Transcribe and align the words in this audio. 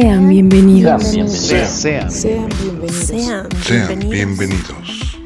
Sean 0.00 0.28
bienvenidos. 0.28 1.02
Sean 1.02 2.08
Sean 2.08 2.48
bienvenidos. 2.62 3.48
Sean 3.64 3.98
bienvenidos. 4.08 5.18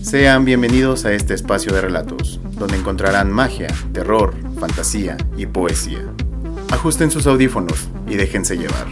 Sean 0.00 0.44
bienvenidos 0.46 1.04
a 1.04 1.12
este 1.12 1.34
espacio 1.34 1.74
de 1.74 1.82
relatos, 1.82 2.40
donde 2.52 2.78
encontrarán 2.78 3.30
magia, 3.30 3.66
terror, 3.92 4.34
fantasía 4.58 5.18
y 5.36 5.44
poesía. 5.44 6.10
Ajusten 6.70 7.10
sus 7.10 7.26
audífonos 7.26 7.90
y 8.08 8.14
déjense 8.14 8.56
llevar. 8.56 8.86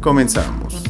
Comenzamos. 0.00 0.81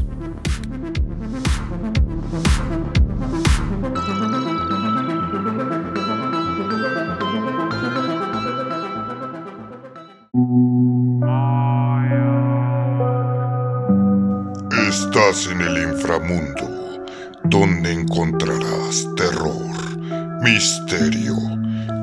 Estás 14.88 15.46
en 15.46 15.60
el 15.60 15.90
inframundo, 15.90 17.04
donde 17.44 17.92
encontrarás 17.92 19.06
terror, 19.16 20.42
misterio 20.42 21.36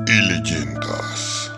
y 0.06 0.20
leyendas. 0.28 1.50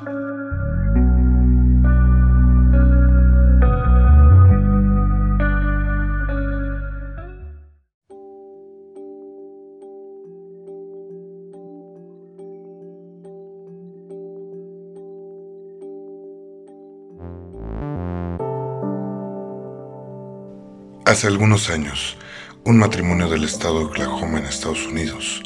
Hace 21.05 21.27
algunos 21.27 21.69
años, 21.69 22.17
un 22.65 22.79
matrimonio 22.79 23.29
del 23.29 23.43
estado 23.43 23.81
de 23.81 23.85
Oklahoma 23.87 24.39
en 24.39 24.47
Estados 24.47 24.87
Unidos 24.87 25.43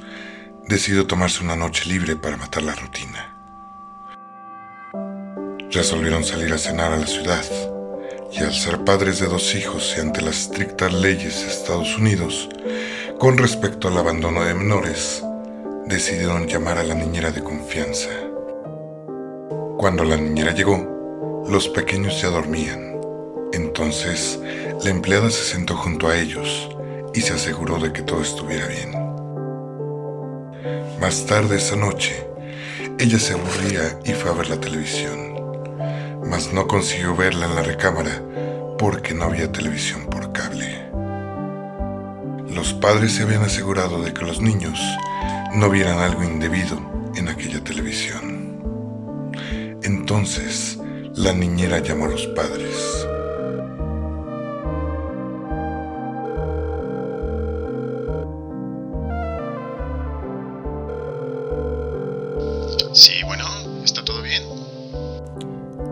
decidió 0.69 1.07
tomarse 1.07 1.43
una 1.43 1.57
noche 1.57 1.89
libre 1.89 2.15
para 2.15 2.37
matar 2.37 2.63
la 2.63 2.75
rutina. 2.75 3.35
Resolvieron 5.71 6.25
salir 6.25 6.53
a 6.53 6.59
cenar 6.59 6.93
a 6.93 6.99
la 6.99 7.07
ciudad 7.07 7.45
y 8.31 8.41
al 8.41 8.53
ser 8.53 8.85
padres 8.85 9.19
de 9.19 9.29
dos 9.29 9.55
hijos 9.55 9.95
y 9.97 10.01
ante 10.03 10.21
las 10.21 10.43
estrictas 10.43 10.93
leyes 10.93 11.41
de 11.41 11.49
Estados 11.49 11.97
Unidos 11.97 12.51
con 13.19 13.39
respecto 13.39 13.89
al 13.89 13.97
abandono 13.97 14.45
de 14.45 14.53
menores, 14.53 15.25
decidieron 15.87 16.47
llamar 16.47 16.77
a 16.77 16.85
la 16.85 16.95
niñera 16.95 17.31
de 17.31 17.43
confianza. 17.43 18.11
Cuando 19.79 20.05
la 20.05 20.19
niñera 20.19 20.53
llegó, 20.53 21.45
los 21.49 21.67
pequeños 21.71 22.21
ya 22.21 22.29
dormían. 22.29 23.01
Entonces, 23.53 24.39
la 24.85 24.91
empleada 24.91 25.31
se 25.31 25.43
sentó 25.43 25.77
junto 25.77 26.09
a 26.09 26.17
ellos 26.17 26.69
y 27.15 27.21
se 27.21 27.33
aseguró 27.33 27.79
de 27.79 27.93
que 27.93 28.03
todo 28.03 28.21
estuviera 28.21 28.67
bien. 28.67 28.93
Más 31.01 31.25
tarde 31.27 31.57
esa 31.57 31.77
noche, 31.77 32.27
ella 32.99 33.19
se 33.19 33.35
aburría 33.35 33.99
y 34.05 34.13
fue 34.13 34.31
a 34.31 34.35
ver 34.35 34.49
la 34.49 34.61
televisión, 34.61 36.21
mas 36.29 36.53
no 36.53 36.67
consiguió 36.67 37.17
verla 37.17 37.47
en 37.47 37.55
la 37.55 37.63
recámara 37.63 38.23
porque 38.79 39.15
no 39.15 39.25
había 39.25 39.51
televisión 39.51 40.07
por 40.07 40.33
cable. 40.33 40.91
Los 42.49 42.75
padres 42.75 43.13
se 43.13 43.23
habían 43.23 43.43
asegurado 43.43 44.03
de 44.03 44.13
que 44.13 44.25
los 44.25 44.41
niños 44.41 44.79
no 45.55 45.71
vieran 45.71 45.99
algo 45.99 46.23
indebido 46.23 46.79
en 47.17 47.29
aquella 47.29 47.63
televisión. 47.65 48.61
Entonces, 49.83 50.79
la 51.15 51.33
niñera 51.33 51.79
llamó 51.79 52.07
a 52.07 52.09
los 52.09 52.27
padres. 52.29 53.07
Bien? 64.27 64.43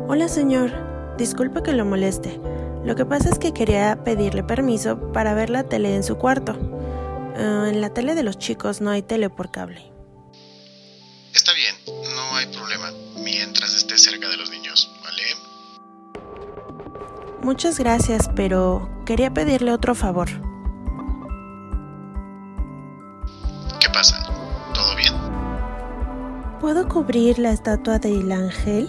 Hola 0.08 0.28
señor, 0.28 1.16
disculpe 1.16 1.62
que 1.62 1.72
lo 1.72 1.84
moleste. 1.84 2.40
Lo 2.84 2.94
que 2.96 3.06
pasa 3.06 3.30
es 3.30 3.38
que 3.38 3.52
quería 3.52 4.04
pedirle 4.04 4.42
permiso 4.42 5.12
para 5.12 5.32
ver 5.32 5.48
la 5.48 5.64
tele 5.64 5.94
en 5.94 6.04
su 6.04 6.16
cuarto. 6.16 6.56
Ah, 7.36 7.68
en 7.68 7.80
la 7.80 7.90
tele 7.90 8.14
de 8.14 8.22
los 8.22 8.38
chicos 8.38 8.80
no 8.80 8.90
hay 8.90 9.02
tele 9.02 9.30
por 9.30 9.50
cable. 9.50 9.90
Está 11.34 11.52
bien, 11.54 11.74
no 12.14 12.36
hay 12.36 12.46
problema, 12.46 12.92
mientras 13.16 13.74
esté 13.74 13.98
cerca 13.98 14.28
de 14.28 14.36
los 14.36 14.50
niños, 14.50 14.90
¿vale? 15.02 15.22
Muchas 17.42 17.78
gracias, 17.78 18.30
pero 18.36 18.88
quería 19.04 19.32
pedirle 19.32 19.72
otro 19.72 19.94
favor. 19.94 20.28
¿Puedo 26.64 26.88
cubrir 26.88 27.38
la 27.38 27.52
estatua 27.52 27.98
del 27.98 28.32
ángel? 28.32 28.88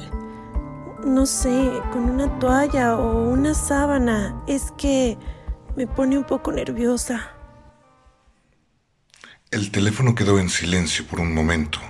No 1.04 1.26
sé, 1.26 1.74
con 1.92 2.10
una 2.10 2.40
toalla 2.40 2.96
o 2.96 3.28
una 3.28 3.54
sábana. 3.54 4.42
Es 4.48 4.72
que 4.78 5.18
me 5.76 5.86
pone 5.86 6.18
un 6.18 6.24
poco 6.24 6.54
nerviosa. 6.54 7.36
El 9.52 9.72
teléfono 9.72 10.16
quedó 10.16 10.40
en 10.40 10.50
silencio 10.50 11.06
por 11.06 11.20
un 11.20 11.34
momento 11.34 11.82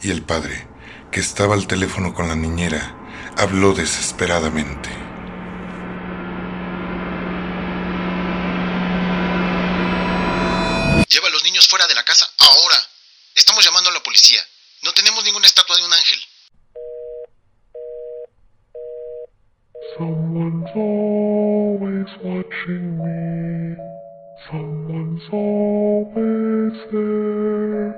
y 0.00 0.12
el 0.12 0.22
padre, 0.22 0.68
que 1.10 1.18
estaba 1.18 1.56
al 1.56 1.66
teléfono 1.66 2.14
con 2.14 2.28
la 2.28 2.36
niñera, 2.36 2.94
habló 3.36 3.74
desesperadamente. 3.74 4.90
Lleva 11.08 11.26
a 11.26 11.30
los 11.32 11.42
niños 11.42 11.66
fuera 11.66 11.88
de 11.88 11.96
la 11.96 12.04
casa 12.04 12.30
ahora. 12.38 12.76
Estamos 13.34 13.64
llamando 13.64 13.90
a 13.90 13.94
la 13.94 14.02
policía. 14.04 14.40
No 14.82 14.92
tenemos 14.92 15.24
ninguna 15.24 15.46
estatua 15.46 15.76
de 15.76 15.84
un 15.84 15.92
ángel. 15.92 16.18
Someone's 19.96 20.70
always 20.74 22.08
watching 22.24 22.98
me. 22.98 23.76
Someone's 24.50 25.22
always 25.30 26.72
there. 26.90 27.94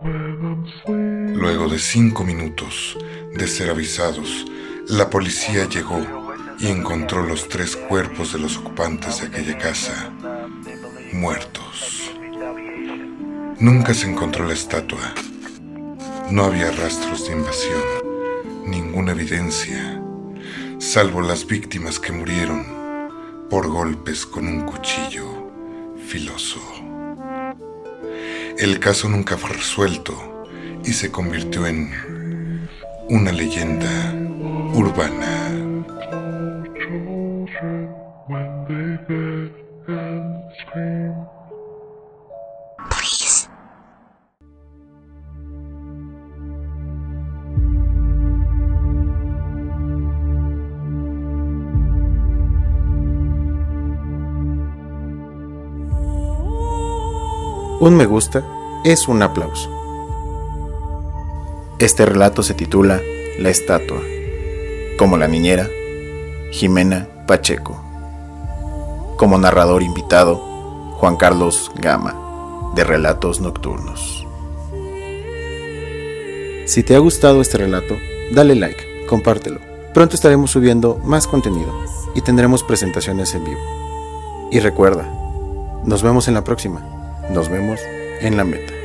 When 0.00 0.38
I'm 0.44 0.64
sleeping. 0.84 1.38
Luego 1.38 1.68
de 1.68 1.78
cinco 1.80 2.22
minutos 2.22 2.96
de 3.34 3.48
ser 3.48 3.70
avisados, 3.70 4.44
la 4.86 5.10
policía 5.10 5.68
llegó 5.68 6.06
y 6.60 6.68
encontró 6.68 7.24
los 7.24 7.48
tres 7.48 7.74
cuerpos 7.76 8.32
de 8.32 8.38
los 8.38 8.56
ocupantes 8.58 9.20
de 9.20 9.26
aquella 9.26 9.58
casa 9.58 10.12
muertos. 11.12 12.12
Nunca 13.58 13.92
se 13.92 14.06
encontró 14.08 14.46
la 14.46 14.54
estatua. 14.54 15.14
No 16.30 16.44
había 16.44 16.70
rastros 16.70 17.26
de 17.26 17.32
invasión, 17.32 17.80
ninguna 18.66 19.12
evidencia, 19.12 20.02
salvo 20.78 21.22
las 21.22 21.46
víctimas 21.46 21.98
que 21.98 22.12
murieron 22.12 22.66
por 23.48 23.66
golpes 23.68 24.26
con 24.26 24.46
un 24.46 24.66
cuchillo 24.66 25.24
filoso. 26.06 26.60
El 28.58 28.78
caso 28.78 29.08
nunca 29.08 29.38
fue 29.38 29.50
resuelto 29.50 30.44
y 30.84 30.92
se 30.92 31.10
convirtió 31.10 31.66
en 31.66 32.68
una 33.08 33.32
leyenda 33.32 34.14
urbana. 34.74 35.47
Un 57.80 57.94
me 57.94 58.06
gusta 58.06 58.42
es 58.82 59.06
un 59.06 59.22
aplauso. 59.22 59.70
Este 61.78 62.04
relato 62.04 62.42
se 62.42 62.54
titula 62.54 63.00
La 63.38 63.50
estatua, 63.50 64.00
como 64.98 65.16
la 65.16 65.28
niñera, 65.28 65.68
Jimena 66.50 67.06
Pacheco. 67.28 67.80
Como 69.16 69.38
narrador 69.38 69.84
invitado, 69.84 70.38
Juan 70.96 71.14
Carlos 71.14 71.70
Gama, 71.76 72.72
de 72.74 72.82
Relatos 72.82 73.40
Nocturnos. 73.40 74.26
Si 76.66 76.82
te 76.82 76.96
ha 76.96 76.98
gustado 76.98 77.40
este 77.40 77.58
relato, 77.58 77.94
dale 78.32 78.56
like, 78.56 79.06
compártelo. 79.08 79.60
Pronto 79.94 80.16
estaremos 80.16 80.50
subiendo 80.50 81.00
más 81.04 81.28
contenido 81.28 81.72
y 82.16 82.22
tendremos 82.22 82.64
presentaciones 82.64 83.36
en 83.36 83.44
vivo. 83.44 83.60
Y 84.50 84.58
recuerda, 84.58 85.08
nos 85.84 86.02
vemos 86.02 86.26
en 86.26 86.34
la 86.34 86.42
próxima. 86.42 86.97
Nos 87.30 87.48
vemos 87.50 87.80
en 88.20 88.36
la 88.36 88.44
meta. 88.44 88.77